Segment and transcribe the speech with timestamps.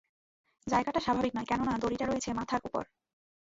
[0.67, 2.83] জায়গাটা স্বাভাবিক নয় কেননা দড়িটা রয়েছে মাথার উপর।